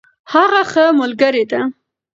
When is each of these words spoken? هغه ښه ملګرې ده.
هغه 0.33 0.61
ښه 0.71 0.85
ملګرې 0.99 1.43
ده. 1.51 1.61